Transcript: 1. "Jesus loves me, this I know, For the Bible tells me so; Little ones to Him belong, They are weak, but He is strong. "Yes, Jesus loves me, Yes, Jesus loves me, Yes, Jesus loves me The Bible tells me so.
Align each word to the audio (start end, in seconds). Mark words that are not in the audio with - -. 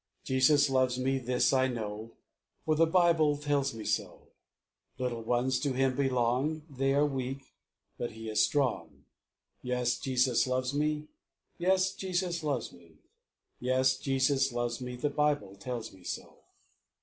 1. 0.21 0.21
"Jesus 0.25 0.67
loves 0.67 0.97
me, 0.97 1.19
this 1.19 1.53
I 1.53 1.67
know, 1.67 2.13
For 2.65 2.73
the 2.73 2.87
Bible 2.87 3.37
tells 3.37 3.75
me 3.75 3.85
so; 3.85 4.29
Little 4.97 5.21
ones 5.21 5.59
to 5.59 5.73
Him 5.73 5.95
belong, 5.95 6.63
They 6.67 6.95
are 6.95 7.05
weak, 7.05 7.53
but 7.99 8.13
He 8.13 8.27
is 8.27 8.43
strong. 8.43 9.03
"Yes, 9.61 9.99
Jesus 9.99 10.47
loves 10.47 10.73
me, 10.73 11.07
Yes, 11.59 11.93
Jesus 11.93 12.41
loves 12.41 12.71
me, 12.73 12.93
Yes, 13.59 13.95
Jesus 13.95 14.51
loves 14.51 14.81
me 14.81 14.95
The 14.95 15.11
Bible 15.11 15.55
tells 15.55 15.93
me 15.93 16.03
so. 16.03 16.37